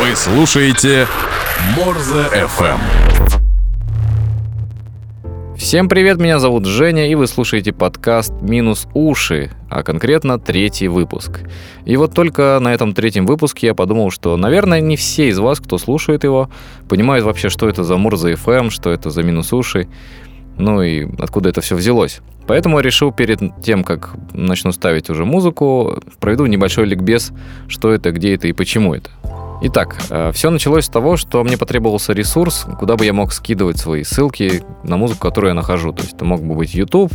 [0.00, 1.08] Вы слушаете
[1.76, 2.78] Морзе FM.
[5.56, 11.40] Всем привет, меня зовут Женя, и вы слушаете подкаст «Минус уши», а конкретно третий выпуск.
[11.84, 15.60] И вот только на этом третьем выпуске я подумал, что, наверное, не все из вас,
[15.60, 16.48] кто слушает его,
[16.88, 19.88] понимают вообще, что это за Мурза FM, что это за «Минус уши»,
[20.58, 22.20] ну и откуда это все взялось.
[22.46, 27.32] Поэтому я решил перед тем, как начну ставить уже музыку, проведу небольшой ликбез,
[27.68, 29.10] что это, где это и почему это.
[29.62, 33.76] Итак, э, все началось с того, что мне потребовался ресурс, куда бы я мог скидывать
[33.76, 35.92] свои ссылки на музыку, которую я нахожу.
[35.92, 37.12] То есть это мог бы быть YouTube,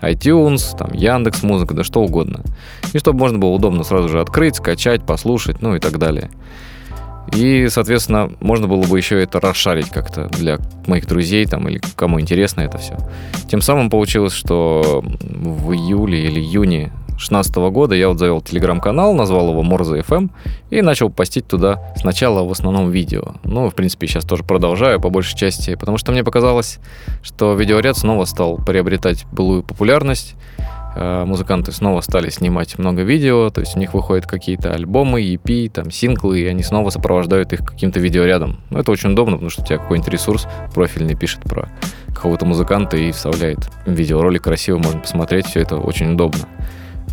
[0.00, 2.40] iTunes, там, Яндекс Музыка, да что угодно.
[2.92, 6.30] И чтобы можно было удобно сразу же открыть, скачать, послушать, ну и так далее.
[7.32, 12.20] И, соответственно, можно было бы еще это расшарить как-то для моих друзей там, или кому
[12.20, 12.96] интересно это все.
[13.48, 19.50] Тем самым получилось, что в июле или июне 2016 года я вот завел телеграм-канал, назвал
[19.50, 20.30] его Морзе FM
[20.70, 23.34] и начал постить туда сначала в основном видео.
[23.44, 26.78] Ну, в принципе, сейчас тоже продолжаю по большей части, потому что мне показалось,
[27.22, 30.34] что видеоряд снова стал приобретать былую популярность.
[30.96, 35.68] Э, музыканты снова стали снимать много видео, то есть у них выходят какие-то альбомы, EP,
[35.70, 38.60] там, синглы, и они снова сопровождают их каким-то видеорядом.
[38.70, 41.68] Ну, это очень удобно, потому что у тебя какой-нибудь ресурс профильный пишет про
[42.14, 46.48] какого-то музыканта и вставляет видеоролик красиво, можно посмотреть, все это очень удобно.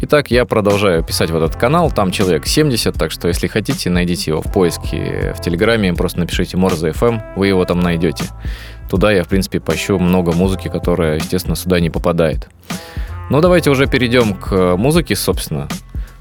[0.04, 4.32] Итак, я продолжаю писать в этот канал, там человек 70, так что если хотите, найдите
[4.32, 8.26] его в поиске в Телеграме, просто напишите Морзе FM, вы его там найдете.
[8.90, 12.50] Туда я, в принципе, пощу много музыки, которая, естественно, сюда не попадает.
[13.32, 15.70] Ну, давайте уже перейдем к музыке, собственно.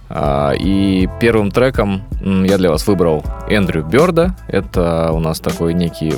[0.09, 4.37] А, и первым треком я для вас выбрал Эндрю Бёрда.
[4.47, 6.13] Это у нас такой некий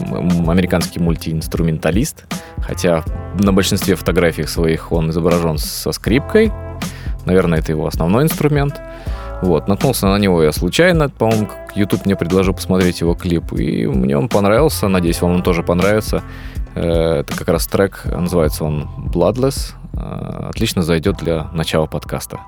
[0.46, 2.26] американский мультиинструменталист.
[2.58, 3.04] Хотя
[3.40, 6.52] на большинстве фотографий своих он изображен со скрипкой.
[7.24, 8.78] Наверное, это его основной инструмент.
[9.40, 14.16] Вот, наткнулся на него я случайно, по-моему, YouTube мне предложил посмотреть его клип, и мне
[14.16, 16.22] он понравился, надеюсь, вам он тоже понравится.
[16.74, 22.40] Э, это как раз трек, называется он Bloodless, э, отлично зайдет для начала подкаста.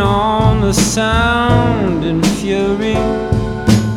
[0.00, 2.94] On the sound and fury.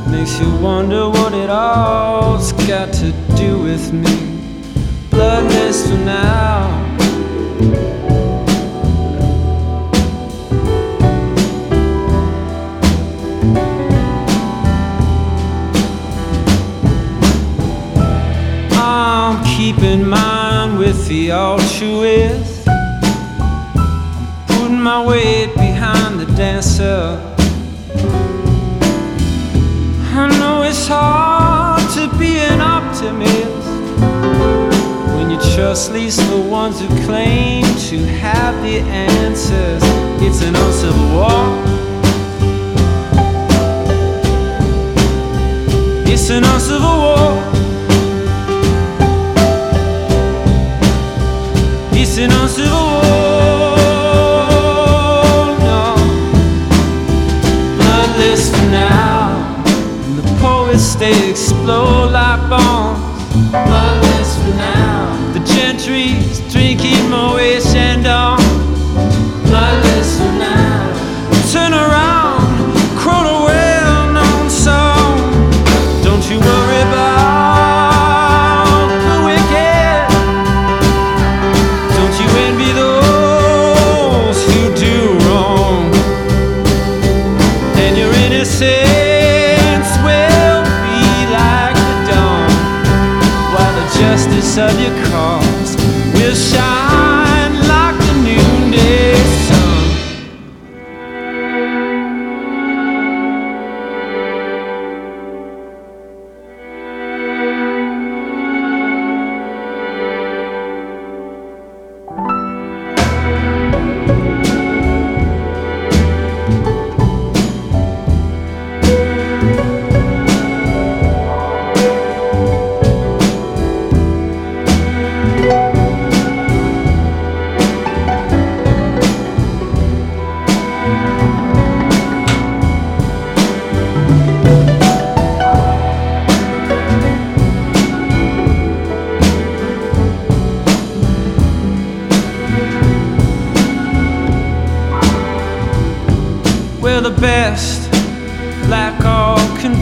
[0.10, 4.16] Makes you wonder what it all's got to do with me.
[5.10, 6.90] Bloodless for now.
[19.58, 22.66] keep in mine with the altruist.
[24.48, 25.59] Putting my weight
[26.40, 27.20] dancer.
[30.22, 33.68] I know it's hard to be an optimist
[35.16, 39.84] when you trust least the ones who claim to have the answers.
[40.26, 41.44] It's an uncivil war.
[46.08, 47.60] It's an uncivil war.
[52.10, 53.69] Facing a civil war,
[60.80, 62.79] mistakes blow like bombs.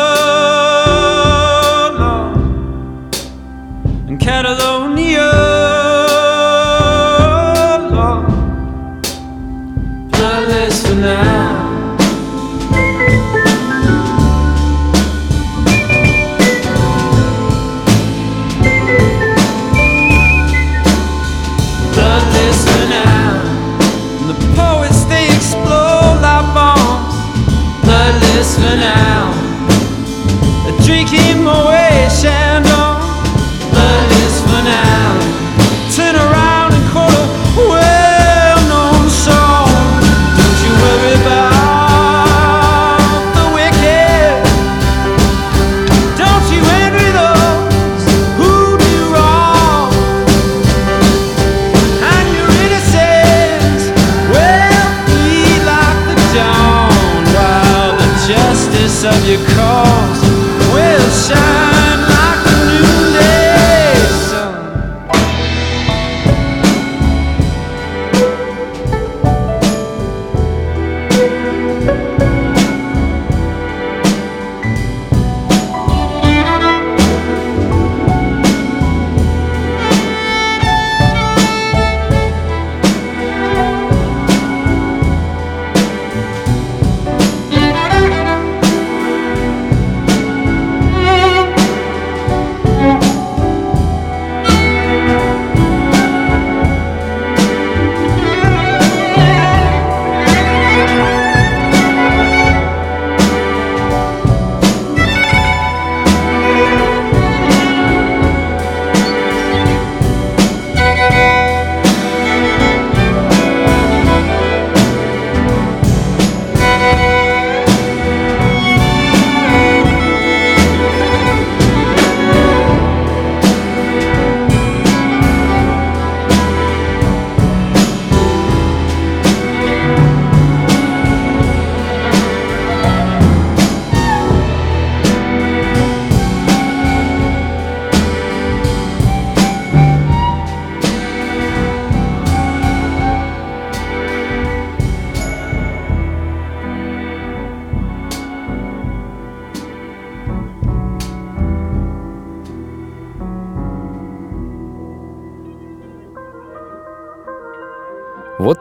[28.73, 29.12] tonight.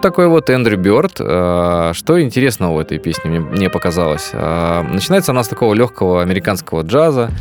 [0.02, 1.14] Такой вот Эндрю Бёрд.
[1.20, 4.32] А, Что интересного в этой песне мне, показалось?
[4.34, 7.32] А, Начинается она с такого легкого американского джаза,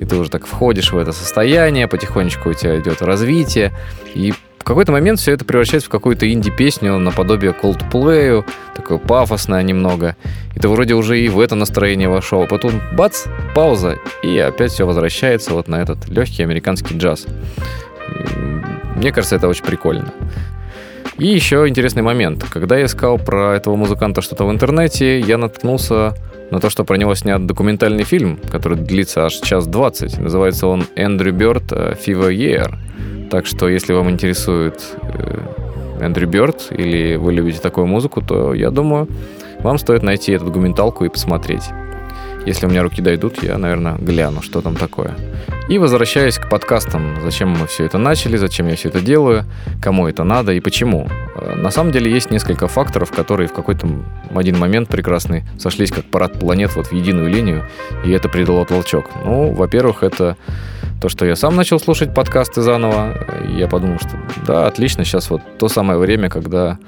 [0.00, 3.72] и ты уже так входишь в это состояние, потихонечку у тебя идет развитие,
[4.14, 8.44] и в какой-то момент все это превращается в какую-то инди-песню наподобие Coldplay,
[8.74, 10.16] такое пафосное немного.
[10.56, 12.42] И ты вроде уже и в это настроение вошел.
[12.42, 17.26] А Потом бац, пауза, и опять все возвращается вот на этот легкий американский джаз.
[18.96, 20.12] Мне кажется, это очень прикольно.
[21.18, 22.44] И еще интересный момент.
[22.50, 26.14] Когда я искал про этого музыканта что-то в интернете, я наткнулся
[26.50, 30.18] на то, что про него снят документальный фильм, который длится аж час двадцать.
[30.18, 32.74] Называется он «Эндрю Бёрд Fever Year».
[33.30, 35.38] Так что, если вам интересует э,
[36.00, 39.08] Эндрю Бёрд или вы любите такую музыку, то я думаю,
[39.60, 41.64] вам стоит найти эту документалку и посмотреть.
[42.46, 45.14] Если у меня руки дойдут, я, наверное, гляну, что там такое.
[45.68, 49.44] И возвращаясь к подкастам, зачем мы все это начали, зачем я все это делаю,
[49.82, 51.08] кому это надо и почему.
[51.34, 53.88] Э, На самом деле есть несколько факторов, которые в какой-то
[54.32, 57.64] один момент прекрасный сошлись как парад планет вот в единую линию,
[58.04, 59.06] и это придало толчок.
[59.24, 60.36] Ну, во-первых, это
[61.00, 63.14] то, что я сам начал слушать подкасты заново.
[63.48, 66.78] И Я подумал, что да, отлично, сейчас вот то самое время, когда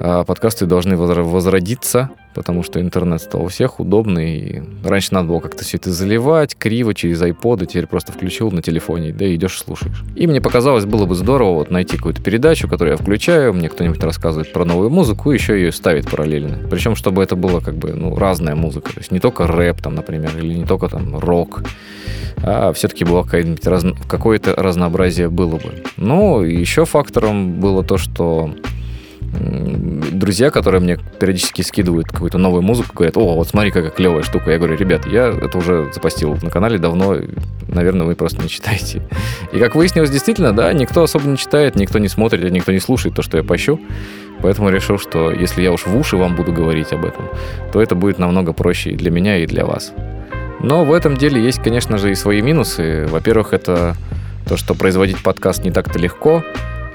[0.00, 4.38] подкасты должны возродиться, потому что интернет стал у всех удобный.
[4.38, 8.62] И раньше надо было как-то все это заливать криво через iPod, теперь просто включил на
[8.62, 10.02] телефоне, да и идешь слушаешь.
[10.16, 14.02] И мне показалось, было бы здорово вот найти какую-то передачу, которую я включаю, мне кто-нибудь
[14.02, 16.58] рассказывает про новую музыку, и еще ее ставит параллельно.
[16.70, 18.92] Причем, чтобы это было как бы, ну, разная музыка.
[18.92, 21.62] То есть не только рэп там, например, или не только там рок,
[22.42, 25.82] а все-таки было какое-то разнообразие было бы.
[25.98, 28.54] Ну, и еще фактором было то, что
[29.32, 34.50] друзья, которые мне периодически скидывают какую-то новую музыку, говорят, о, вот смотри, какая клевая штука.
[34.50, 37.16] Я говорю, ребят, я это уже запостил на канале давно,
[37.68, 39.02] наверное, вы просто не читаете.
[39.52, 43.14] И как выяснилось, действительно, да, никто особо не читает, никто не смотрит, никто не слушает
[43.14, 43.80] то, что я пощу.
[44.42, 47.28] Поэтому решил, что если я уж в уши вам буду говорить об этом,
[47.72, 49.92] то это будет намного проще и для меня, и для вас.
[50.60, 53.06] Но в этом деле есть, конечно же, и свои минусы.
[53.06, 53.96] Во-первых, это
[54.46, 56.42] то, что производить подкаст не так-то легко,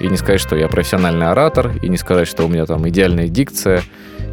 [0.06, 3.28] и не сказать, что я профессиональный оратор, и не сказать, что у меня там идеальная
[3.28, 3.82] дикция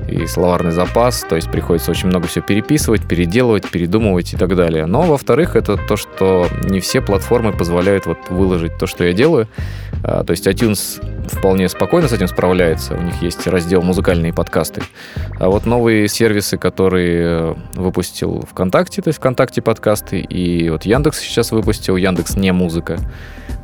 [0.09, 4.85] и словарный запас, то есть приходится очень много все переписывать, переделывать, передумывать и так далее.
[4.87, 9.49] Но, во-вторых, это то, что не все платформы позволяют вот выложить то, что я делаю.
[10.05, 12.95] А, то есть iTunes вполне спокойно с этим справляется.
[12.95, 14.83] У них есть раздел «Музыкальные подкасты».
[15.38, 21.52] А вот новые сервисы, которые выпустил ВКонтакте, то есть ВКонтакте подкасты, и вот Яндекс сейчас
[21.52, 22.99] выпустил, Яндекс не музыка,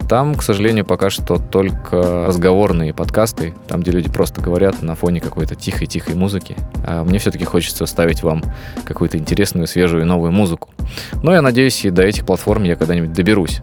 [0.08, 5.20] там, к сожалению, пока что только разговорные подкасты, там, где люди просто говорят на фоне
[5.20, 6.56] какой-то тихой-тихой музыки.
[6.86, 8.42] А мне все-таки хочется ставить вам
[8.84, 10.70] какую-то интересную, свежую и новую музыку.
[11.22, 13.60] Но я надеюсь, и до этих платформ я когда-нибудь доберусь.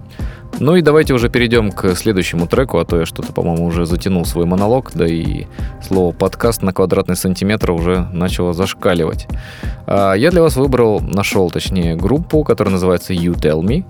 [0.59, 4.23] Ну и давайте уже перейдем к следующему треку, а то я что-то, по-моему, уже затянул
[4.25, 5.47] свой монолог, да и
[5.85, 9.27] слово «подкаст» на квадратный сантиметр уже начало зашкаливать.
[9.85, 13.83] А я для вас выбрал, нашел, точнее, группу, которая называется «You Tell Me».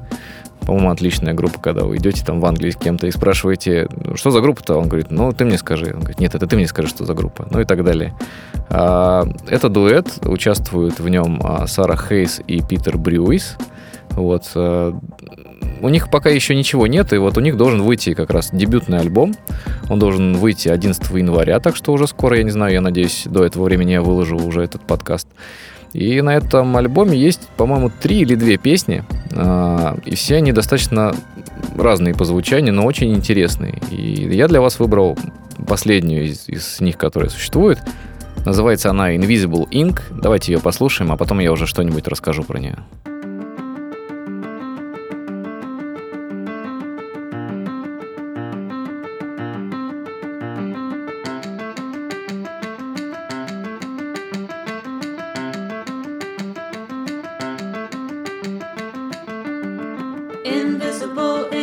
[0.65, 4.41] По-моему, отличная группа, когда вы идете там в Англии с кем-то и спрашиваете, что за
[4.41, 4.75] группа-то?
[4.75, 5.93] Он говорит, ну, ты мне скажи.
[5.93, 7.47] Он говорит, нет, это ты мне скажи, что за группа.
[7.51, 8.15] Ну и так далее.
[8.69, 13.57] А, это дуэт, участвуют в нем а, Сара Хейс и Питер Брюис.
[14.11, 14.51] Вот.
[14.55, 14.97] А,
[15.81, 18.99] у них пока еще ничего нет, и вот у них должен выйти как раз дебютный
[18.99, 19.35] альбом.
[19.89, 23.43] Он должен выйти 11 января, так что уже скоро, я не знаю, я надеюсь, до
[23.43, 25.27] этого времени я выложу уже этот подкаст.
[25.95, 31.15] И на этом альбоме есть, по-моему, три или две песни, а, и все они достаточно
[31.73, 33.81] разные по звучанию, но очень интересные.
[33.91, 35.17] И я для вас выбрал
[35.65, 37.79] последнюю из, из них, которая существует.
[38.45, 40.01] Называется она Invisible Ink.
[40.11, 42.75] Давайте ее послушаем, а потом я уже что-нибудь расскажу про нее.
[61.13, 61.54] possible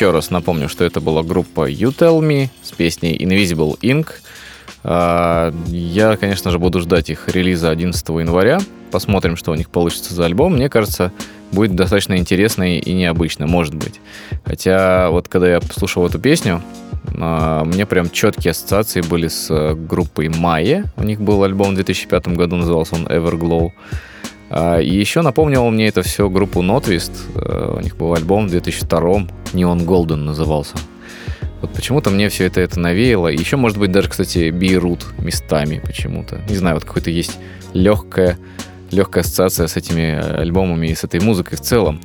[0.00, 4.06] еще раз напомню, что это была группа You Tell Me с песней Invisible Ink.
[4.82, 8.60] А, Я, конечно же, буду ждать их релиза 11 января.
[8.90, 10.54] Посмотрим, что у них получится за альбом.
[10.54, 11.12] Мне кажется,
[11.52, 14.00] будет достаточно интересно и- необычно, может быть.
[14.42, 16.62] Хотя вот когда я слушал эту песню,
[17.20, 20.90] а, мне прям четкие ассоциации были с э, группой Майя.
[20.96, 23.72] У них был альбом в 2005 году, назывался он Everglow.
[24.48, 27.12] А, И еще напомнил мне это все группу Notwist.
[27.34, 30.76] Э, У них был альбом в 2002 Neon Golden назывался.
[31.60, 33.28] Вот почему-то мне все это, это навеяло.
[33.28, 36.40] Еще, может быть, даже, кстати, Бейрут местами почему-то.
[36.48, 37.38] Не знаю, вот какой-то есть
[37.74, 38.38] легкая,
[38.90, 42.00] легкая ассоциация с этими э, альбомами и с этой музыкой в целом.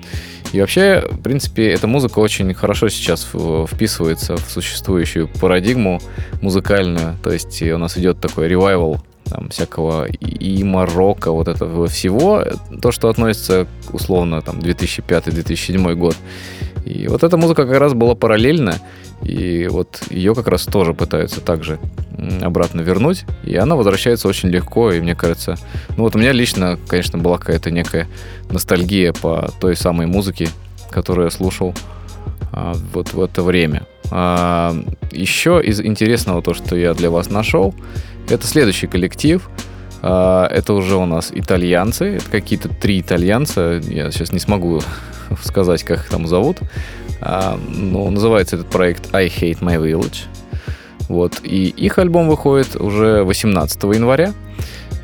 [0.52, 3.28] И вообще, в принципе, эта музыка очень хорошо сейчас
[3.72, 6.02] вписывается в существующую парадигму
[6.42, 7.18] музыкальную.
[7.24, 12.44] То есть у нас идет такой ревайвал там, всякого и рока, вот этого всего,
[12.82, 16.16] то, что относится, условно, там, 2005-2007 год.
[16.86, 18.80] И вот эта музыка как раз была параллельна,
[19.24, 21.80] и вот ее как раз тоже пытаются также
[22.42, 25.56] обратно вернуть, и она возвращается очень легко, и мне кажется,
[25.98, 28.08] ну вот у меня лично, конечно, была какая-то некая
[28.50, 30.50] ностальгия по той самой музыке,
[30.92, 31.74] которую я слушал
[32.52, 33.84] а, вот в это время.
[34.12, 34.76] А,
[35.12, 37.74] еще из интересного то, что я для вас нашел,
[38.30, 39.50] это следующий коллектив.
[40.08, 44.82] А, это уже у нас итальянцы, это какие-то три итальянца, я сейчас не смогу
[45.44, 46.58] сказать, как их там зовут.
[47.22, 50.26] А, но называется этот проект I Hate My Village.
[51.10, 51.40] Вот.
[51.44, 54.34] И их альбом выходит уже 18 января.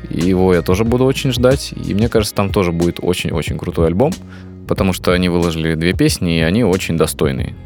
[0.08, 1.72] Его я тоже буду очень ждать.
[1.72, 4.12] И мне кажется, там тоже будет очень-очень крутой альбом.
[4.68, 7.56] Потому что они выложили две песни, и они очень достойные.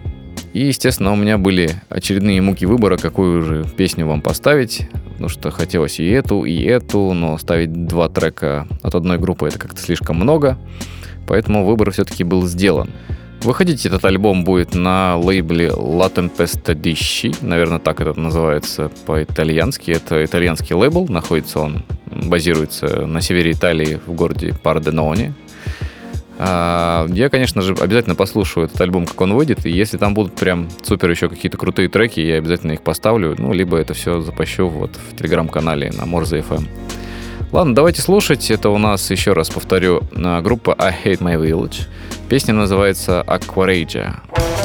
[0.57, 4.89] И, естественно, у меня были очередные муки выбора, какую же песню вам поставить.
[5.11, 9.59] Потому что хотелось и эту, и эту, но ставить два трека от одной группы это
[9.59, 10.57] как-то слишком много.
[11.27, 12.89] Поэтому выбор все-таки был сделан.
[13.43, 19.91] Выходить этот альбом будет на лейбле La Tempesta Disci, наверное, так это называется по-итальянски.
[19.91, 25.35] Это итальянский лейбл, находится он, базируется на севере Италии в городе Парденоне.
[26.39, 30.35] А, Я, конечно же, обязательно послушаю этот альбом, как он выйдет, и если там будут
[30.35, 34.69] прям супер еще какие-то крутые треки, я обязательно их поставлю, ну, либо это все запущу
[34.69, 36.67] вот в телеграм-канале на Morze FM.
[37.53, 38.51] Ладно, давайте слушать.
[38.51, 41.87] Это у нас, еще раз повторю, а, группа I Hate My Village.
[42.29, 44.17] Песня называется Aquaragia.
[44.35, 44.56] Embrace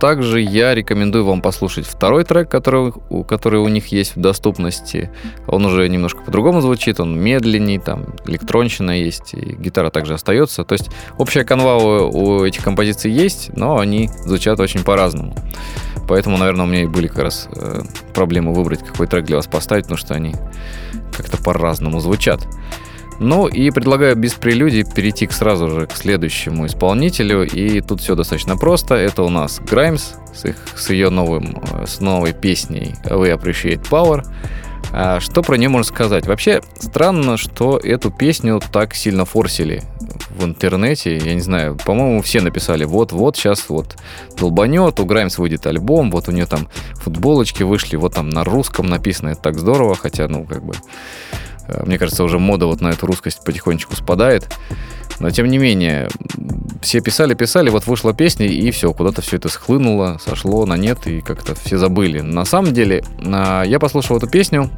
[0.00, 2.92] также я рекомендую вам послушать второй трек, который,
[3.26, 5.10] который у них есть в доступности.
[5.46, 10.64] Он уже немножко по-другому звучит, он медленней, там электронщина есть, и гитара также остается.
[10.64, 15.34] То есть общая канва у, у этих композиций есть, но они звучат очень по-разному.
[16.08, 17.82] Поэтому, наверное, у меня и были как раз э,
[18.14, 20.34] проблемы выбрать, какой трек для вас поставить, потому что они
[21.16, 22.46] как-то по-разному звучат.
[23.20, 27.46] Ну и предлагаю без прелюдий перейти к сразу же к следующему исполнителю.
[27.46, 28.94] И тут все достаточно просто.
[28.94, 33.88] Это у нас Граймс с, их, с ее новым, э, с новой песней We Appreciate
[33.88, 34.24] Power.
[34.92, 36.26] А что про нее можно сказать?
[36.26, 39.82] Вообще странно, что эту песню так сильно форсили
[40.30, 41.16] в интернете.
[41.18, 43.96] Я не знаю, по-моему, все написали, вот-вот, сейчас вот
[44.38, 48.86] долбанет, у Граймс выйдет альбом, вот у нее там футболочки вышли, вот там на русском
[48.86, 50.74] написано, это так здорово, хотя, ну, как бы,
[51.84, 54.48] мне кажется, уже мода вот на эту русскость потихонечку спадает.
[55.20, 56.08] Но, тем не менее,
[56.80, 61.06] все писали, писали, вот вышла песня, и все, куда-то все это схлынуло, сошло на нет,
[61.06, 62.20] и как-то все забыли.
[62.20, 64.70] На самом деле, я послушал эту песню,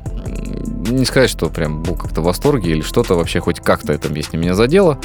[0.88, 4.38] не сказать, что прям был как-то в восторге или что-то вообще хоть как-то эта песня
[4.38, 4.98] меня задела.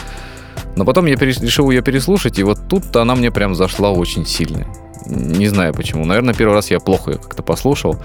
[0.76, 4.26] Но потом я переш- решил ее переслушать, и вот тут она мне прям зашла очень
[4.26, 4.66] сильно.
[5.06, 6.06] Не знаю почему.
[6.06, 7.98] Наверное, первый раз я плохо ее как-то послушал,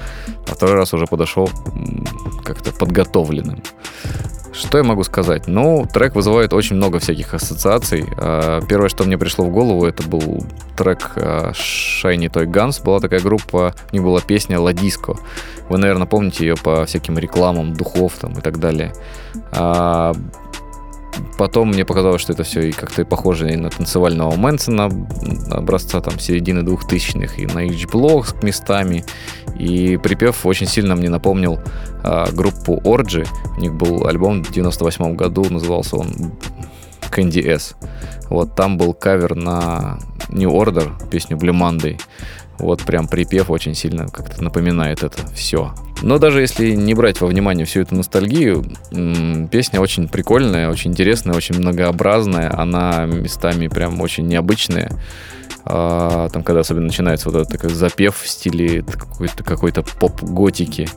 [0.49, 1.49] а второй раз уже подошел
[2.45, 3.63] как-то подготовленным.
[4.53, 5.47] Что я могу сказать?
[5.47, 8.05] Ну, трек вызывает очень много всяких ассоциаций.
[8.19, 10.45] А, Первое, что мне пришло в голову, это был
[10.77, 12.83] трек а, Shiny Toy Guns.
[12.85, 15.15] Была такая группа, у них была песня «Ладиско».
[15.69, 18.93] Вы, наверное, помните ее по всяким рекламам духов там и так далее.
[21.39, 24.91] Потом мне показалось, что это все и как-то похоже и на танцевального Мэнсона
[25.51, 29.05] образца там середины двухтысячных, и на H-Block местами.
[29.59, 31.59] И припев очень сильно мне напомнил
[32.03, 33.27] а, группу Orgy.
[33.57, 36.33] У них был альбом в 98 году, назывался он
[37.11, 37.75] Candy S.
[38.29, 42.01] Вот там был кавер на New Order, песню Blue Monday.
[42.61, 45.75] Вот прям припев очень сильно как-то напоминает это все.
[46.03, 48.65] Но даже если не брать во внимание всю эту ностальгию,
[49.51, 52.51] песня очень прикольная, очень интересная, очень многообразная.
[52.59, 54.91] Она местами прям очень необычная.
[55.65, 60.89] А, там, когда особенно начинается вот этот такой запев в стиле какой-то, какой-то поп-готики.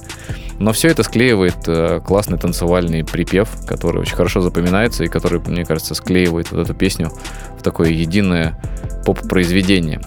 [0.60, 5.66] Но все это склеивает э, классный танцевальный припев, который очень хорошо запоминается и который, мне
[5.66, 7.12] кажется, склеивает вот эту песню
[7.60, 8.60] в такое единое
[9.06, 10.02] поп-произведение.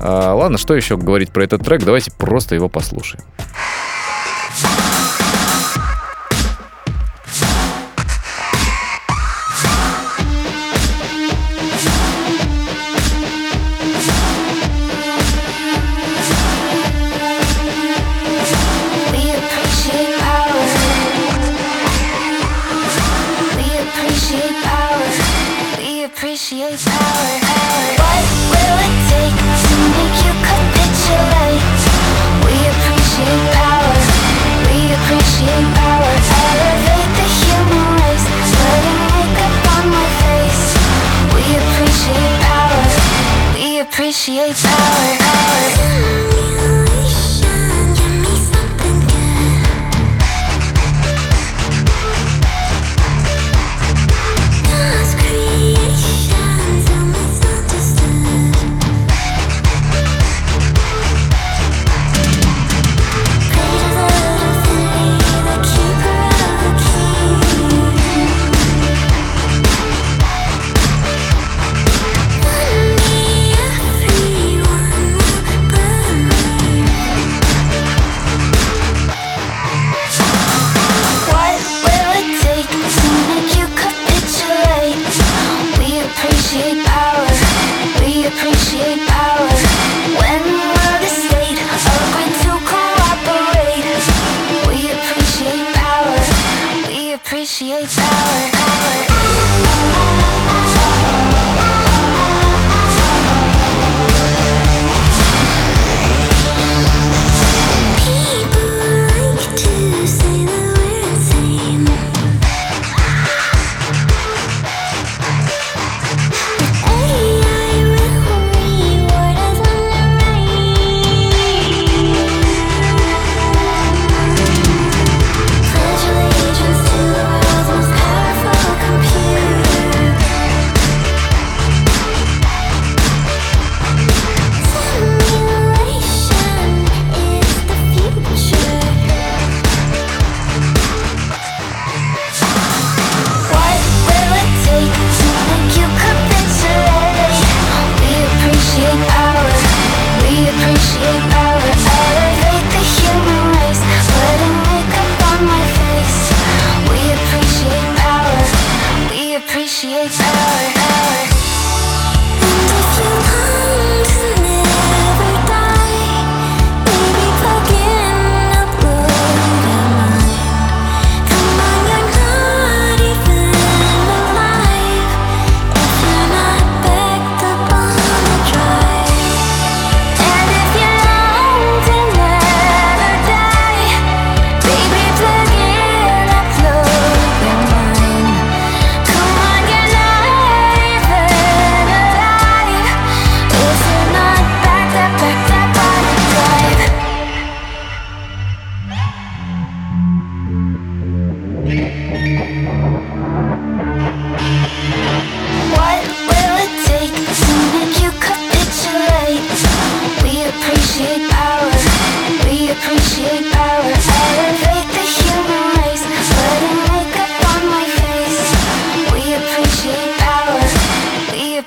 [0.00, 1.82] А, ладно, что еще говорить про этот трек?
[1.84, 3.24] Давайте просто его послушаем.
[44.22, 45.21] She hates power.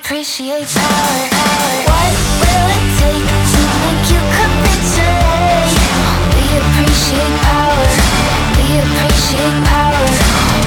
[0.06, 1.26] Appreciate power.
[1.90, 5.74] What will it take to make you capitulate?
[6.30, 7.90] We appreciate power.
[8.54, 10.06] We appreciate power.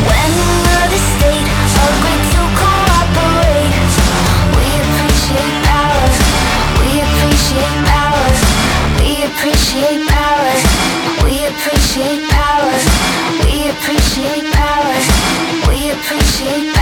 [0.03, 0.31] When
[0.67, 1.47] will the state
[1.87, 3.95] agree to cooperate?
[4.59, 5.71] We appreciate.
[6.83, 7.79] We appreciate.
[8.99, 10.03] We appreciate.
[11.23, 12.27] We appreciate.
[13.47, 14.51] We appreciate.
[15.63, 16.75] We appreciate.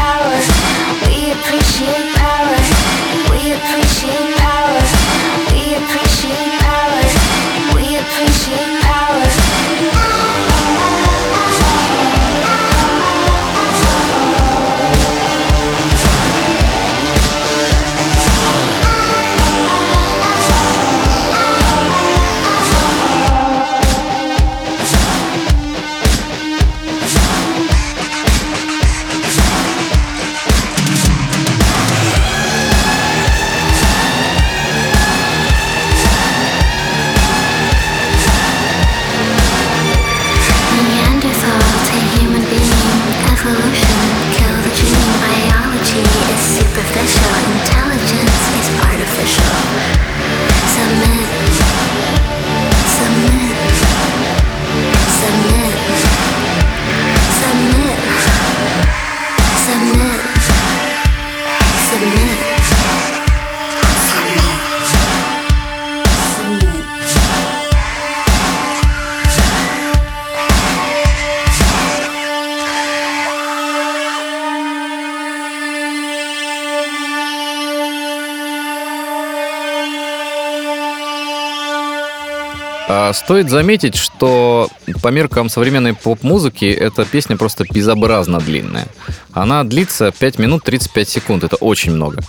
[1.05, 2.36] We appreciate power.
[83.13, 84.69] Стоит заметить, что
[85.01, 88.87] по меркам современной поп-музыки эта песня просто безобразно длинная.
[89.33, 92.21] Она длится 5 минут 35 секунд, это очень много.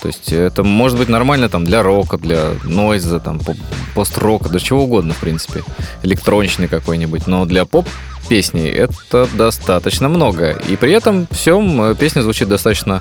[0.00, 3.56] То есть это может быть нормально там для рока, для нойза, там поп-
[3.94, 5.62] пост-рока, да чего угодно, в принципе.
[6.02, 7.28] Электроничный какой-нибудь.
[7.28, 10.58] Но для поп-песни это достаточно много.
[10.68, 13.00] И при этом всем песня звучит достаточно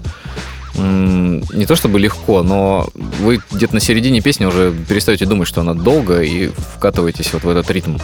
[0.76, 5.74] не то чтобы легко, но вы где-то на середине песни уже перестаете думать, что она
[5.74, 7.98] долго, и вкатываетесь вот в этот ритм.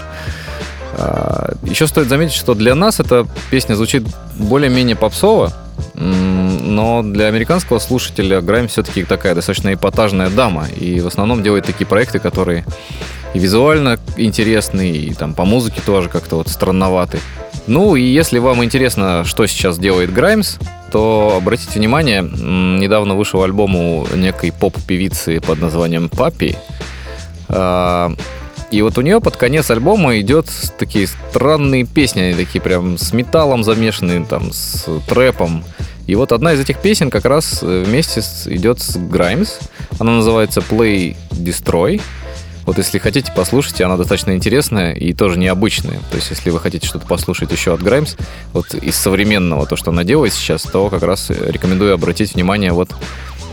[0.93, 4.03] А, Еще стоит заметить, что для нас эта песня звучит
[4.37, 5.53] более-менее попсово,
[5.93, 11.85] но для американского слушателя Грайм все-таки такая достаточно эпатажная дама, и в основном делает такие
[11.85, 12.65] проекты, которые
[13.33, 17.19] и визуально интересны, и там по музыке тоже как-то вот странноваты.
[17.67, 20.57] Ну и если вам интересно, что сейчас делает Граймс,
[20.91, 26.55] то обратите внимание, недавно вышел альбом у некой поп-певицы под названием Папи.
[27.49, 28.11] А,
[28.69, 30.47] И вот у нее под конец альбома идет
[30.77, 35.63] такие странные песни, они такие прям с металлом замешанные, там, с трэпом.
[36.05, 39.59] И вот одна из этих песен как раз э, вместе идет с Граймс.
[39.99, 42.01] Она называется Play Destroy.
[42.67, 45.99] Вот если хотите, послушайте, она достаточно интересная и тоже необычная.
[46.11, 48.17] То есть, если вы хотите что-то послушать еще от Граймс,
[48.51, 52.89] вот из современного, то, что она делает сейчас, то как раз рекомендую обратить внимание вот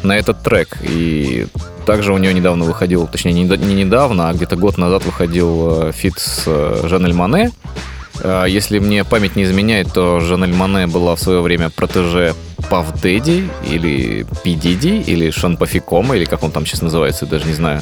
[0.02, 0.78] на этот трек.
[0.82, 1.46] И
[1.86, 5.92] также у нее недавно выходил, точнее, не, не недавно, а где-то год назад выходил э,
[5.92, 7.52] feat с э, Janelle Monáe.
[8.20, 12.34] Э, Если мне память не изменяет, то Janelle Monáe была в свое время протеже
[12.68, 14.54] Puff Daddy или P.
[14.54, 17.80] Diddy или Шон Паффи Комбс, или как он там сейчас называется, даже не знаю.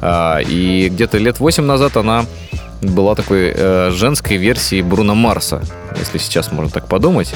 [0.00, 2.24] А, И где-то лет 8 назад она
[2.80, 5.62] была такой э, женской версией Бруно Марса,
[5.96, 7.34] если сейчас можно так подумать.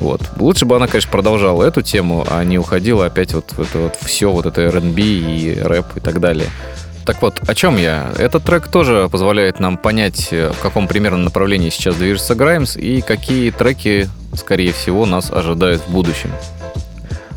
[0.00, 0.20] Вот.
[0.38, 3.96] Лучше бы она, конечно, продолжала эту тему, а не уходила опять вот в это вот
[4.00, 6.46] все, вот это R&B и рэп и так далее.
[7.04, 8.12] Так вот, о чем я?
[8.18, 13.00] Этот трек тоже позволяет нам понять, э, в каком примерно направлении сейчас движется Граймс и
[13.00, 16.30] какие треки, скорее всего, нас ожидают в будущем.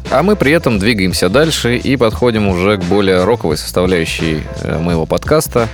[0.10, 5.06] А мы при этом двигаемся дальше и подходим уже к более роковой составляющей э, моего
[5.06, 5.67] подкаста.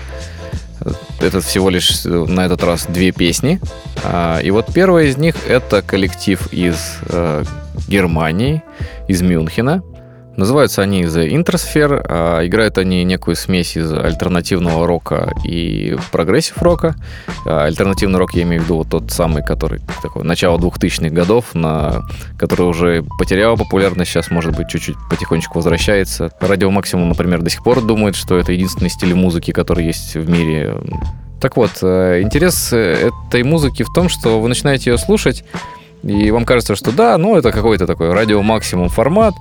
[1.19, 3.59] Это всего лишь э, на этот раз две песни.
[4.03, 7.43] А, И вот первая из них это коллектив из э,
[7.87, 8.63] Германии,
[9.07, 9.83] из Мюнхена.
[10.35, 16.95] Называются они The Intersphere, а играют они некую смесь из альтернативного рока и прогрессив рока.
[17.45, 21.53] А Альтернативный рок я имею в виду вот тот самый, который такой начало 2000-х годов,
[21.53, 22.01] на,
[22.37, 26.31] который уже потерял популярность, сейчас, может быть, чуть-чуть потихонечку возвращается.
[26.39, 30.27] Радио Максимум, например, до сих пор думает, что это единственный стиль музыки, который есть в
[30.27, 30.77] мире.
[31.39, 35.43] Так вот, э, интерес этой музыки в том, что вы начинаете ее слушать,
[36.03, 39.33] и вам кажется, что да, ну это какой-то такой радио максимум формат,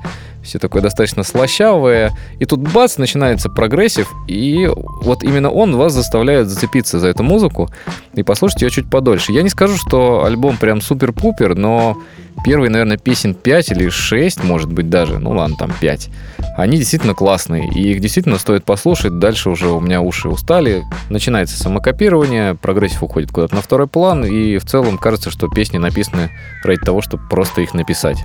[0.43, 4.69] все такое достаточно слащавое, и тут бац, начинается прогрессив, и
[5.03, 7.71] вот именно он вас заставляет зацепиться за эту музыку
[8.15, 9.33] и послушать ее чуть подольше.
[9.33, 11.97] Я не скажу, что альбом прям супер-пупер, но
[12.45, 16.11] первые, наверное, песен 5 или 6, может быть, даже, ну ладно, там 5,
[16.57, 19.19] они действительно классные, и их действительно стоит послушать.
[19.19, 24.59] Дальше уже у меня уши устали, начинается самокопирование, прогрессив уходит куда-то на второй план, и
[24.59, 26.31] в целом кажется, что песни написаны
[26.65, 28.19] ради того, чтобы просто их написать.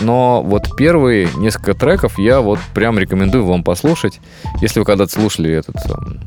[0.00, 4.20] Но вот первые несколько треков я вот прям рекомендую вам послушать.
[4.60, 6.20] Если вы когда-то слушали этот, эм,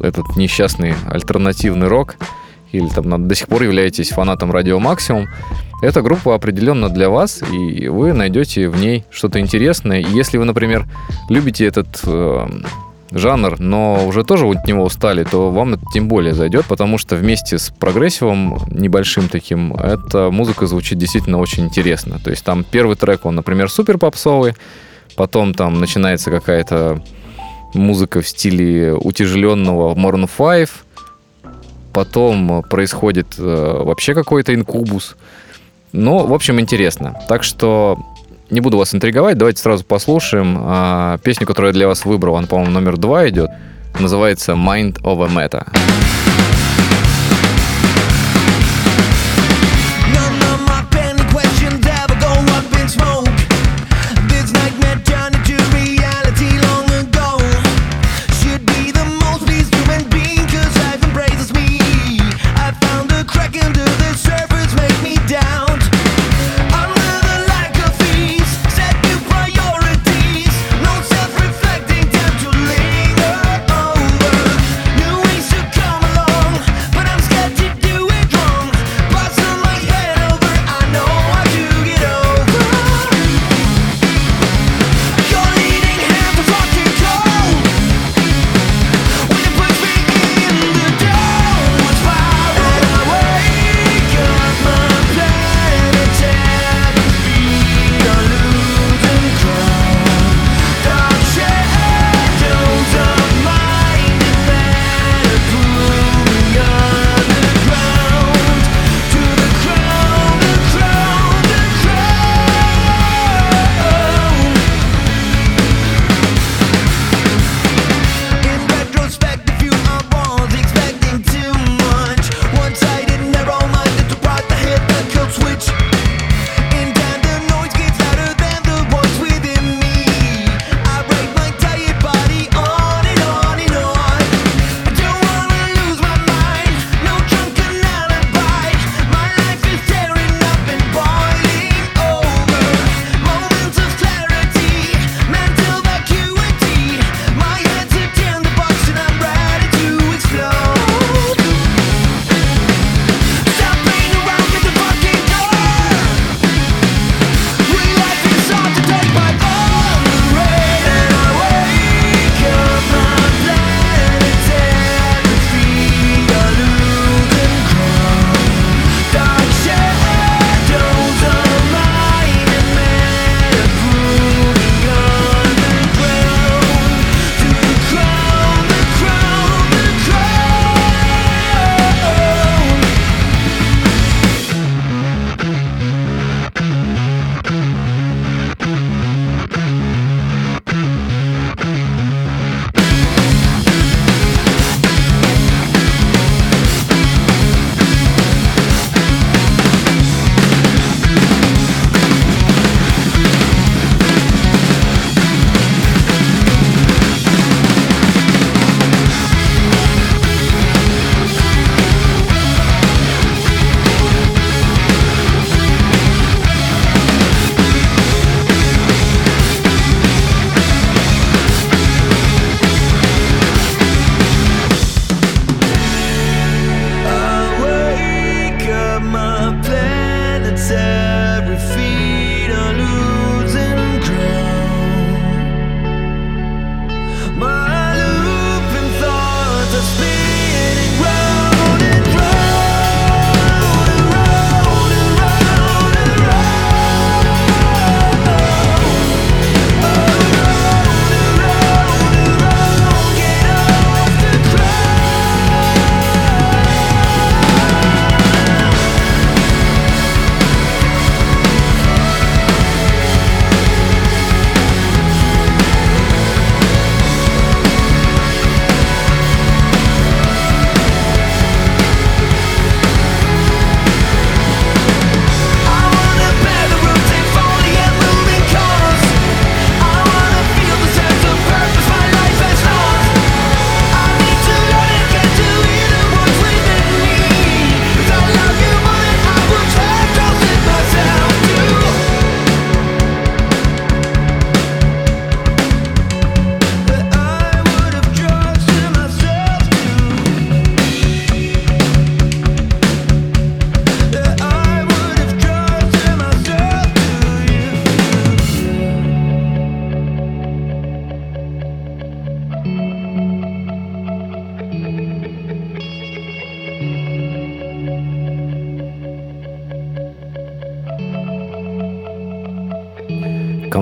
[0.00, 2.16] этот несчастный альтернативный рок,
[2.72, 5.28] или там до сих пор являетесь фанатом Радио Максимум,
[5.82, 10.00] эта группа определенно для вас, и вы найдете в ней что-то интересное.
[10.00, 10.86] И Если вы, например,
[11.28, 12.64] любите этот эм,
[13.18, 17.16] жанр, но уже тоже от него устали, то вам это тем более зайдет, потому что
[17.16, 22.18] вместе с прогрессивом небольшим таким, эта музыка звучит действительно очень интересно.
[22.22, 24.54] То есть там первый трек, он, например, супер попсовый,
[25.16, 27.02] потом там начинается какая-то
[27.74, 30.70] музыка в стиле утяжеленного Maroon 5,
[31.92, 35.16] потом происходит э, вообще какой-то инкубус.
[35.92, 37.18] Ну, в общем, интересно.
[37.28, 37.98] Так что
[38.50, 42.36] не буду вас интриговать, давайте сразу послушаем а, песню, которую я для вас выбрал.
[42.36, 43.50] Она, по-моему, номер два идет.
[43.98, 46.35] Называется Mind of a Meta.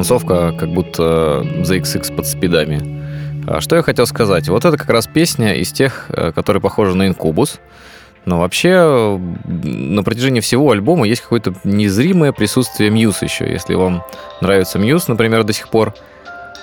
[0.05, 3.43] Концовка как будто ZXX под спидами.
[3.47, 4.51] А что я хотел сказать?
[4.51, 7.59] Вот это как раз песня из тех, э, которые похожи на Incubus.
[8.27, 13.51] Но вообще на протяжении всего альбома есть какое-то незримое присутствие Muse еще.
[13.51, 14.05] Если вам
[14.43, 15.95] нравится Muse, например, до сих пор,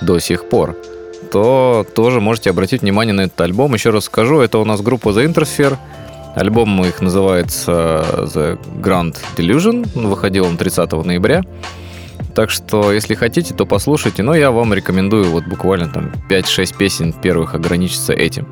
[0.00, 0.76] до сих пор,
[1.32, 3.74] то тоже можете обратить внимание на этот альбом.
[3.74, 5.78] Еще раз скажу, это у нас группа The Intersphere.
[6.36, 9.88] Альбом их называется The Grand Delusion.
[9.94, 11.42] Выходил он 30 ноября.
[12.34, 14.22] Так что, если хотите, то послушайте.
[14.22, 18.48] Но я вам рекомендую вот буквально там 5-6 песен первых ограничиться этим.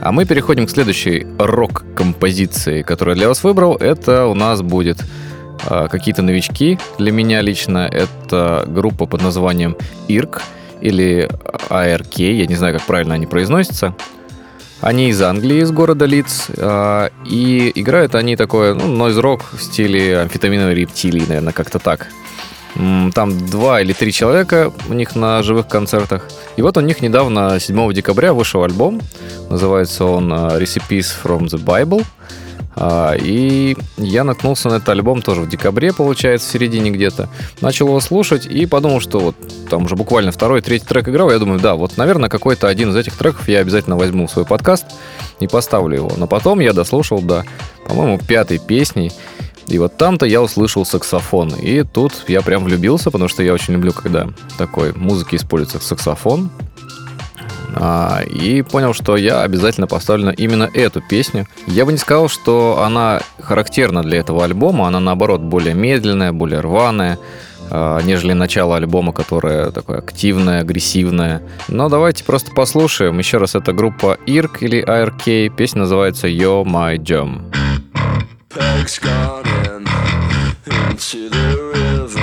[0.00, 3.76] А мы переходим к следующей рок-композиции, которую я для вас выбрал.
[3.76, 5.04] Это у нас будет
[5.66, 7.88] а, какие-то новички для меня лично.
[7.90, 9.76] Это группа под названием
[10.08, 10.40] IRK
[10.80, 11.28] или
[11.68, 13.94] ARK, я не знаю, как правильно они произносятся.
[14.80, 20.20] Они из Англии, из города Лидс, а, и играют они такое, ну, нойз-рок в стиле
[20.20, 22.06] амфетаминовой рептилии, наверное, как-то так.
[22.74, 26.28] Там два или три человека у них на живых концертах.
[26.56, 29.00] И вот у них недавно, 7 декабря, вышел альбом.
[29.48, 32.04] Называется он а, Recipes from the Bible.
[32.80, 37.28] А, И я наткнулся на этот альбом тоже в декабре, получается, в середине где-то.
[37.60, 39.36] Начал его слушать и подумал, что вот
[39.68, 41.30] там уже буквально второй, третий трек играл.
[41.30, 44.44] Я думаю, да, вот, наверное, какой-то один из этих треков я обязательно возьму в свой
[44.44, 44.86] подкаст
[45.40, 46.12] и поставлю его.
[46.16, 47.44] Но потом я дослушал до,
[47.86, 49.10] по-моему, пятой песни.
[49.68, 51.54] И вот там-то я услышал саксофон.
[51.54, 56.50] И тут я прям влюбился, потому что я очень люблю, когда такой музыки используется саксофон.
[57.74, 61.46] А, и понял, что я обязательно поставлю именно эту песню.
[61.66, 66.60] Я бы не сказал, что она характерна для этого альбома, она наоборот более медленная, более
[66.60, 67.18] рваная,
[67.70, 71.42] а, нежели начало альбома, которое такое активное, агрессивное.
[71.68, 73.18] Но давайте просто послушаем.
[73.18, 75.50] Еще раз, это группа IRK или ARK.
[75.54, 77.67] Песня называется You're My Jam.
[78.48, 79.86] Peg's gone in
[80.66, 82.17] into the river.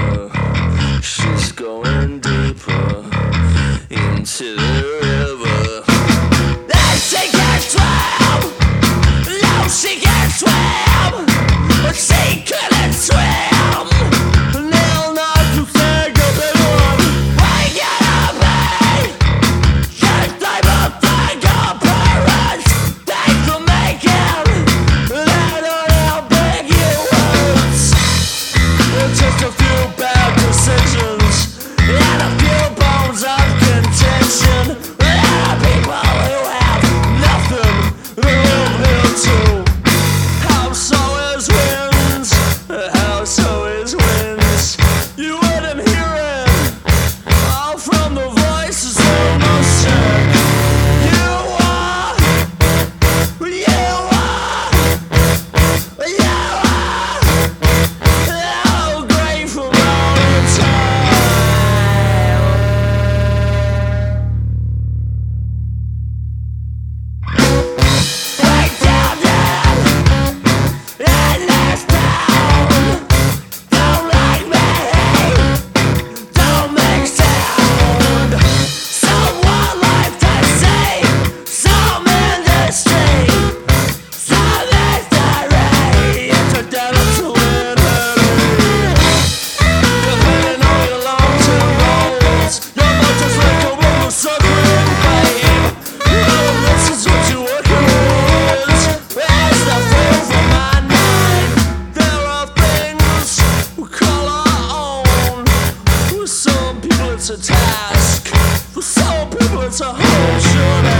[108.75, 110.94] For some people, it's a whole show.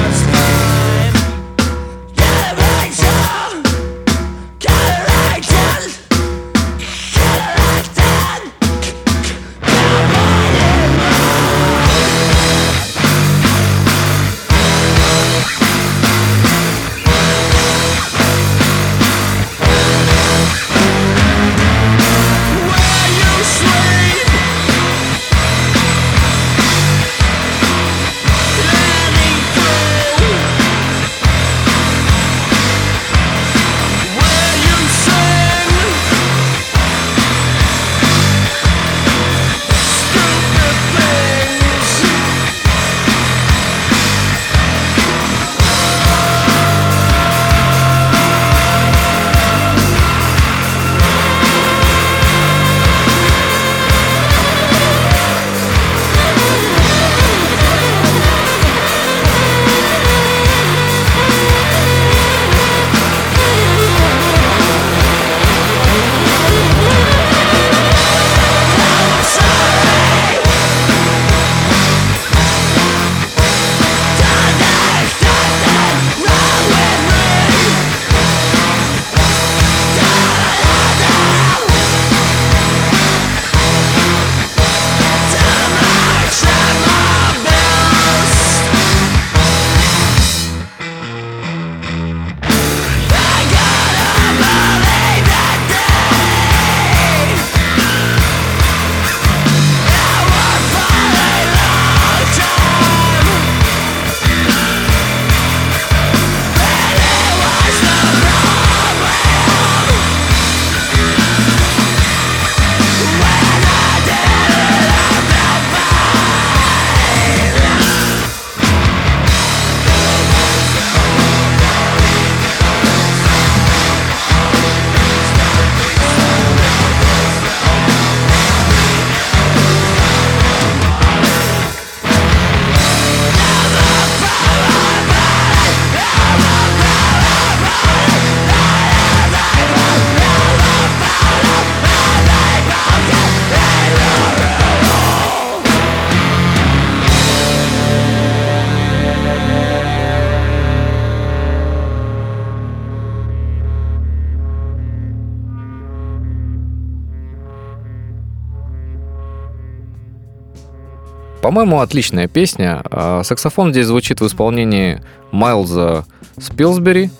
[161.56, 162.82] По-моему, отличная песня.
[162.92, 165.02] А, Саксофон здесь звучит в исполнении
[165.32, 166.04] Майлза
[166.38, 167.12] Спилсбери.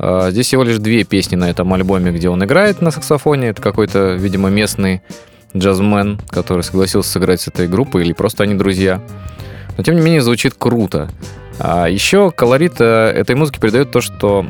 [0.00, 3.50] А, Здесь всего лишь две песни на этом альбоме, где он играет на саксофоне.
[3.50, 5.02] Это какой-то, видимо, местный
[5.56, 9.00] джазмен, который согласился сыграть с этой группой, или просто они друзья.
[9.78, 11.08] Но, тем не менее, звучит круто.
[11.60, 14.46] А еще колорит э, этой музыки передает то, что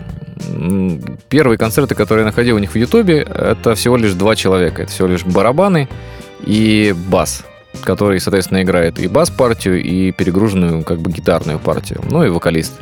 [1.28, 4.84] первые концерты, которые я находил у них в Ютубе, это всего лишь два человека.
[4.84, 5.90] Это всего лишь барабаны
[6.46, 7.44] и бас,
[7.84, 12.72] который, соответственно, играет и бас-партию, и перегруженную как бы гитарную партию, ну и вокалист.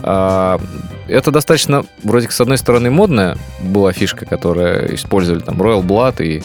[0.00, 0.60] А,
[1.08, 6.24] это достаточно, вроде как, с одной стороны, модная была фишка, которая использовали там Royal Blood
[6.24, 6.42] и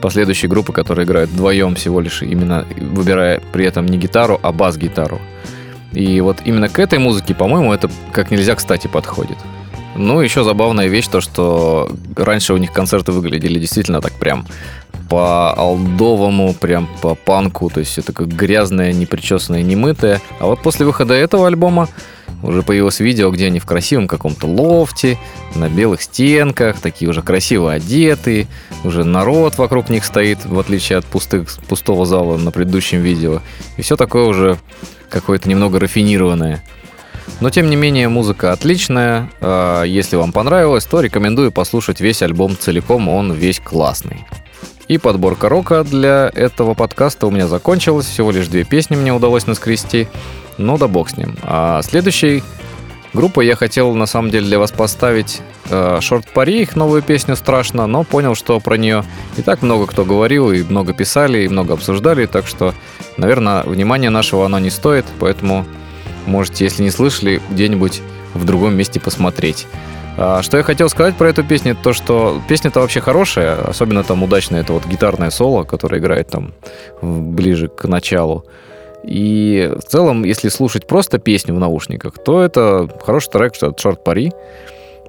[0.00, 5.20] последующие группы, которые играют вдвоем всего лишь, именно выбирая при этом не гитару, а бас-гитару.
[5.92, 9.36] И вот именно к этой музыке, по-моему, это как нельзя кстати подходит.
[9.96, 14.46] Ну, еще забавная вещь, то, что раньше у них концерты выглядели действительно так прям
[15.08, 20.20] по алдовому, прям по панку, то есть все такое грязное, непричесанное, немытое.
[20.38, 21.88] А вот после выхода этого альбома
[22.42, 25.18] уже появилось видео, где они в красивом каком-то лофте,
[25.56, 28.46] на белых стенках, такие уже красиво одетые,
[28.84, 33.40] уже народ вокруг них стоит, в отличие от пустых, пустого зала на предыдущем видео.
[33.76, 34.58] И все такое уже
[35.10, 36.62] какое-то немного рафинированное.
[37.40, 39.30] Но, тем не менее, музыка отличная.
[39.40, 44.26] А, Если вам понравилось, то рекомендую послушать весь альбом целиком, он весь классный.
[44.88, 48.06] И подборка рока для этого подкаста у меня закончилась.
[48.06, 50.08] Всего лишь две песни мне удалось наскрести.
[50.58, 51.36] Ну да бог с ним.
[51.42, 52.42] А следующей
[53.14, 55.40] группой я хотел на самом деле для вас поставить
[56.00, 59.04] Шорт Пари, их новую песню «Страшно», но понял, что про нее
[59.36, 62.74] и так много кто говорил, и много писали, и много обсуждали, так что,
[63.16, 65.64] наверное, внимания нашего оно не стоит, поэтому
[66.26, 68.02] можете, если не слышали, где-нибудь
[68.34, 69.66] в другом месте посмотреть.
[70.16, 74.22] А, Что я хотел сказать про эту песню, то что песня-то вообще хорошая, особенно там
[74.22, 76.52] удачное это вот гитарное соло, которое играет там
[77.00, 78.44] ближе к началу.
[79.02, 83.80] И в целом, если слушать просто песню в наушниках, то это хороший трек, что это
[83.80, 84.32] шорт пари.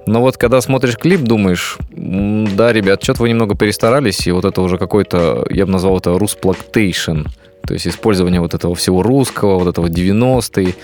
[0.06, 4.44] Но вот когда смотришь клип, думаешь, «М, да, ребят, что-то вы немного перестарались, и вот
[4.44, 7.26] это уже какой-то, я бы назвал это русплактейшн,
[7.66, 10.74] то есть использование вот этого всего русского, вот этого 90-й,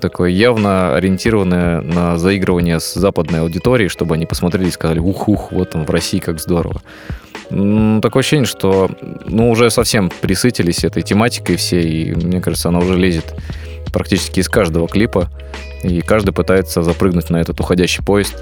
[0.00, 5.70] такое явно ориентированное на заигрывание с западной аудиторией, чтобы они посмотрели и сказали, ух-ух, вот
[5.70, 6.82] там в России как здорово.
[7.48, 8.90] Такое ощущение, что
[9.26, 13.34] ну, уже совсем присытились этой тематикой все, и мне кажется, она уже лезет
[13.92, 15.30] практически из каждого клипа,
[15.82, 18.36] и каждый пытается запрыгнуть на этот уходящий поезд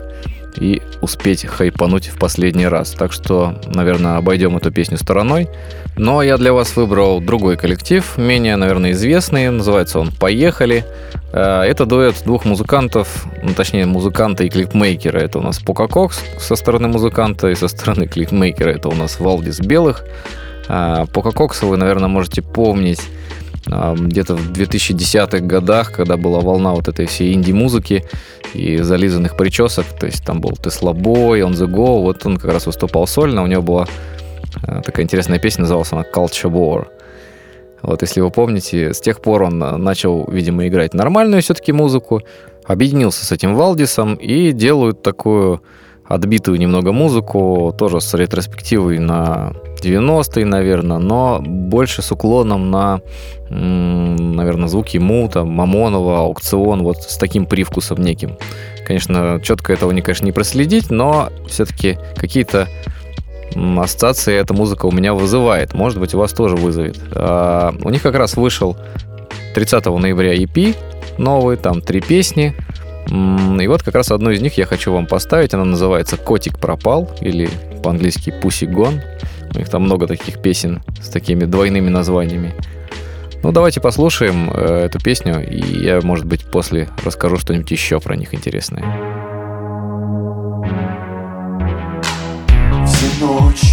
[0.58, 2.92] и успеть хайпануть в последний раз.
[2.92, 5.48] Так что, наверное, обойдем эту песню стороной.
[5.96, 9.50] Но я для вас выбрал другой коллектив, менее, наверное, известный.
[9.50, 10.84] Называется он «Поехали».
[11.32, 15.18] Э, Это дуэт двух музыкантов, ну, точнее, музыканта и клипмейкера.
[15.18, 19.20] Это у нас Пока Кокс со стороны музыканта, и со стороны клипмейкера это у нас
[19.20, 20.04] Валдис Белых.
[20.68, 26.72] А, Пока Кокса вы, наверное, можете помнить а, где-то в 2010-х годах, когда была волна
[26.72, 28.04] вот этой всей инди-музыки
[28.54, 32.52] и зализанных причесок, то есть там был Tesla Boy, On The Go, вот он как
[32.52, 33.86] раз выступал сольно, у него была
[34.62, 36.86] а, такая интересная песня, называлась она Culture War.
[37.82, 42.22] Вот если вы помните, с тех пор он а, начал, видимо, играть нормальную все-таки музыку,
[42.64, 45.62] объединился с этим Валдисом и делают такую
[46.08, 49.52] отбитую немного музыку, тоже с ретроспективой на
[49.82, 53.00] 90-е, наверное, но больше с уклоном на,
[53.50, 58.36] наверное, звуки Мута, Мамонова, Аукцион, вот с таким привкусом неким.
[58.86, 62.68] Конечно, четко этого, не, конечно, не проследить, но все-таки какие-то
[63.54, 65.74] ассоциации эта музыка у меня вызывает.
[65.74, 66.98] Может быть, у вас тоже вызовет.
[67.12, 68.76] А, у них как раз вышел
[69.54, 70.76] 30 ноября EP
[71.18, 72.54] новый, там три песни.
[73.08, 75.54] И вот как раз одну из них я хочу вам поставить.
[75.54, 77.48] Она называется «Котик пропал» или
[77.82, 79.00] по-английски «Pussy Gone».
[79.54, 82.54] У них там много таких песен с такими двойными названиями.
[83.42, 88.16] Ну, давайте послушаем э, эту песню, и я, может быть, после расскажу что-нибудь еще про
[88.16, 88.82] них интересное.
[92.86, 93.65] Всю ночь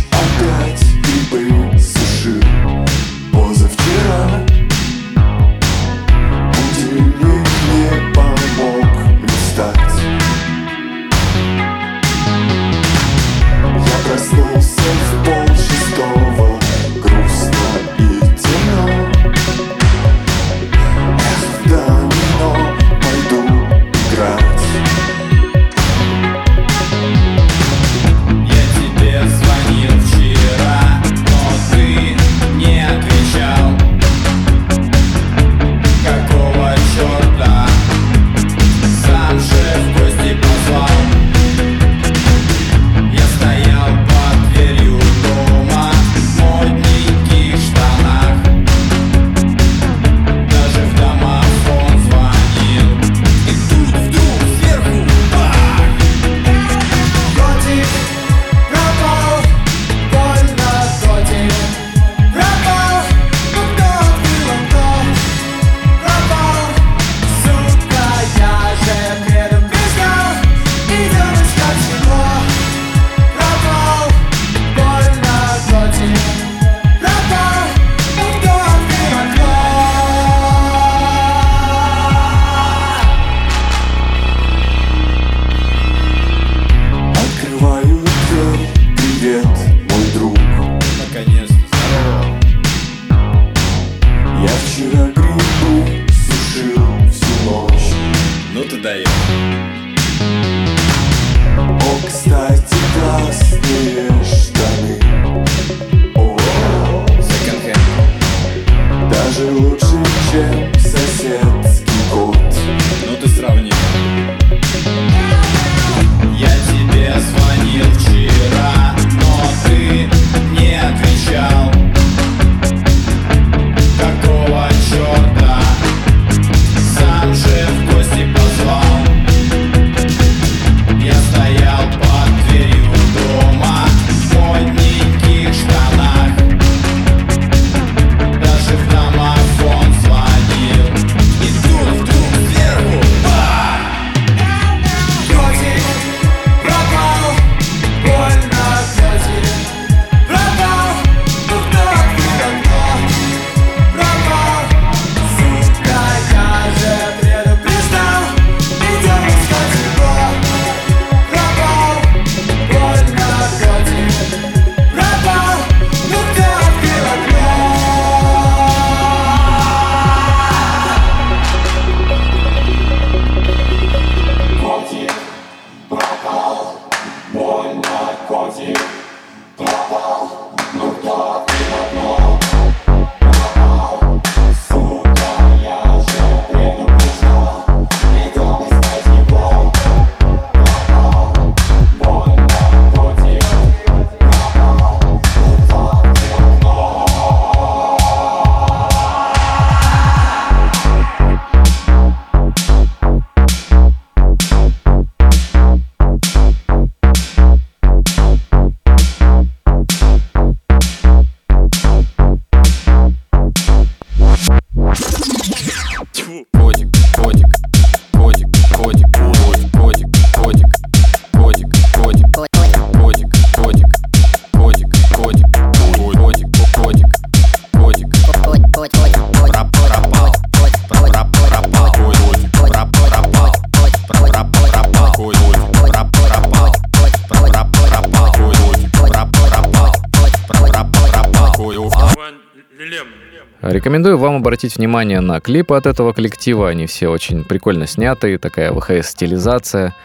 [243.64, 246.68] Рекомендую вам обратить внимание на клипы от этого коллектива.
[246.68, 249.96] Они все очень прикольно сняты, такая ВХС-стилизация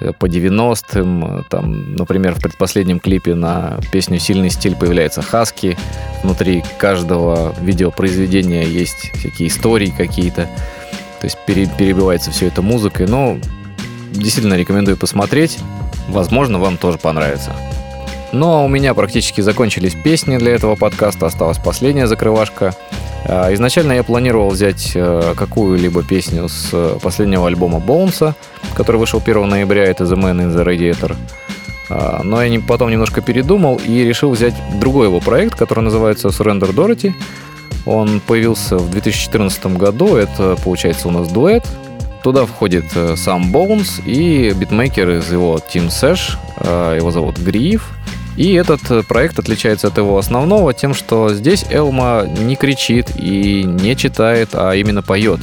[0.00, 1.46] э, по 90-м.
[1.48, 5.78] Там, например, в предпоследнем клипе на песню «Сильный стиль» появляется Хаски.
[6.24, 10.48] Внутри каждого видеопроизведения есть всякие истории какие-то.
[11.20, 13.06] То есть пере- перебивается все это музыкой.
[13.06, 13.38] Но
[14.10, 15.60] действительно рекомендую посмотреть.
[16.08, 17.54] Возможно, вам тоже понравится.
[18.32, 22.74] Ну а у меня практически закончились песни для этого подкаста, осталась последняя закрывашка.
[23.24, 28.34] А, Изначально я планировал взять э, какую-либо песню с э, последнего альбома Боунса,
[28.74, 31.16] который вышел 1 ноября, это The Man in the Radiator.
[31.88, 36.74] А, Но я потом немножко передумал и решил взять другой его проект, который называется Surrender
[36.74, 37.14] Dorothy.
[37.86, 41.64] Он появился в 2014 году, это получается у нас дуэт.
[42.22, 46.36] Туда входит э, сам Боунс и битмейкер из его Team Sash,
[46.96, 47.90] его зовут Гриев.
[48.38, 53.64] И этот э, проект отличается от его основного тем, что здесь Элма не кричит и
[53.64, 55.40] не читает, а именно поет.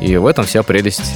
[0.00, 1.12] И в этом вся прелесть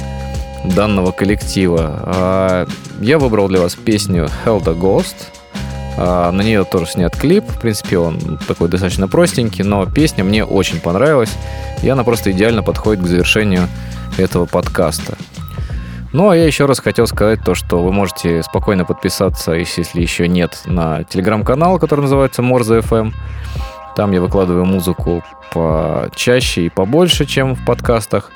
[0.63, 2.03] данного коллектива.
[2.03, 2.67] А,
[3.01, 5.15] Я выбрал для вас песню Hell the Ghost.
[5.97, 7.45] А, На нее тоже снят клип.
[7.47, 11.31] В принципе, он такой достаточно простенький, но песня мне очень понравилась.
[11.81, 13.67] И она просто идеально подходит к завершению
[14.19, 15.17] этого подкаста.
[16.13, 20.27] Ну, а я еще раз хотел сказать то, что вы можете спокойно подписаться, если еще
[20.27, 23.13] нет, на телеграм-канал, который называется Морзе FM.
[23.95, 28.31] Там я выкладываю музыку почаще и побольше, чем в подкастах.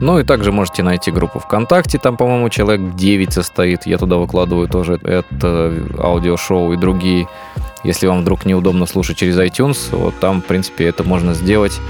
[0.00, 3.86] Ну и также можете найти группу ВКонтакте, там, по-моему, человек 9 состоит.
[3.86, 7.28] Я туда выкладываю тоже это аудиошоу и другие.
[7.82, 11.80] Если вам вдруг неудобно слушать через iTunes, вот там, в принципе, это можно сделать.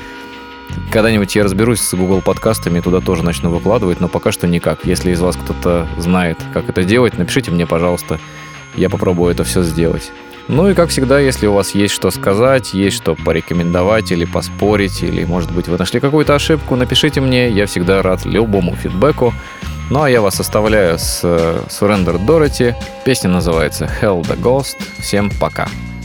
[0.92, 4.84] Когда-нибудь я разберусь с Google подкастами, туда тоже начну выкладывать, но пока что никак.
[4.84, 8.18] Если из вас кто-то знает, как это делать, напишите мне, пожалуйста.
[8.76, 10.12] Я попробую это все сделать.
[10.48, 15.02] Ну и как всегда, если у вас есть что сказать, есть что порекомендовать или поспорить,
[15.02, 19.34] или, может быть, вы нашли какую-то ошибку, напишите мне, я всегда рад любому фидбэку.
[19.90, 22.74] Ну а я вас оставляю с э, Surrender Dorothy.
[23.04, 24.76] Песня называется Hell the Ghost.
[25.00, 25.64] Всем пока.
[25.64, 25.95] I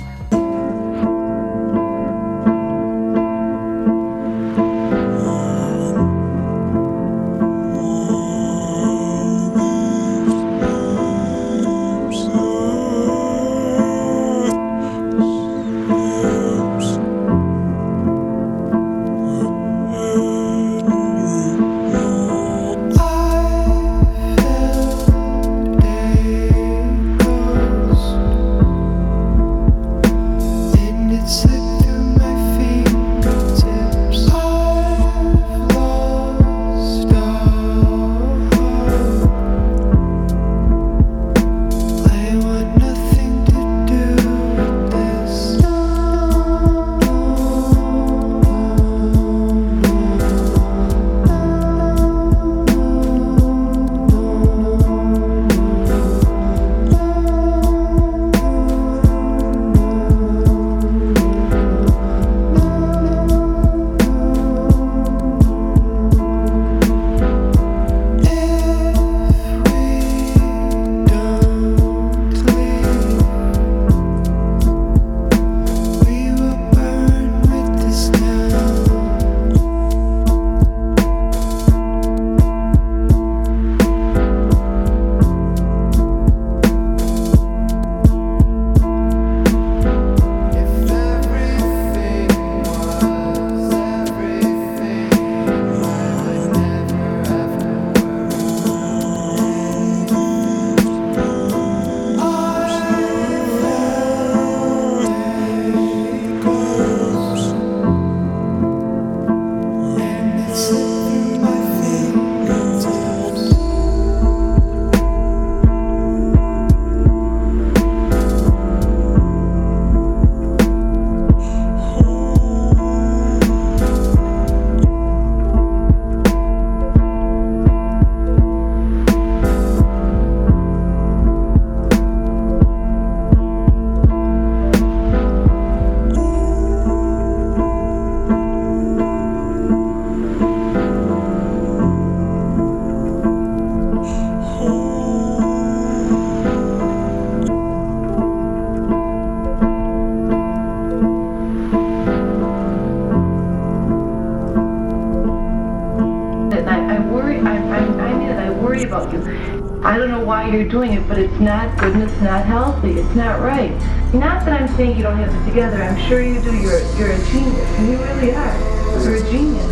[160.72, 162.94] doing it, but it's not good and it's not healthy.
[162.94, 163.72] It's not right.
[164.14, 165.84] Not that I'm saying you don't have it together.
[165.84, 166.56] I'm sure you do.
[166.56, 168.56] You're you're a genius, and you really are.
[169.04, 169.72] You're a genius.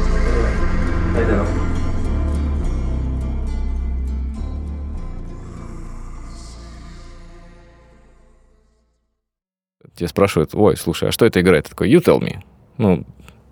[1.16, 1.48] I know.
[9.96, 11.66] Тебе спрашивают, ой, слушай, а что это играет?
[11.66, 12.38] Ты такой, you tell me.
[12.78, 13.06] Ну,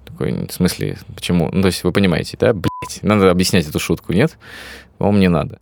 [0.05, 1.49] такой, в смысле, почему?
[1.51, 2.53] Ну, то есть вы понимаете, да?
[2.53, 4.37] Блять, надо объяснять эту шутку, нет?
[4.97, 5.59] Вам не надо.